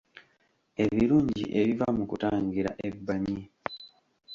[0.83, 3.41] Ebirungi ebiva mu kutangira ebbanyi